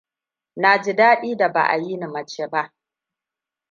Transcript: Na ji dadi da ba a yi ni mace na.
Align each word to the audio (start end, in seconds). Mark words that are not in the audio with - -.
Na 0.55 0.77
ji 0.81 0.93
dadi 0.95 1.35
da 1.37 1.49
ba 1.49 1.63
a 1.67 1.77
yi 1.77 1.97
ni 1.97 2.07
mace 2.07 2.47
na. 2.51 2.73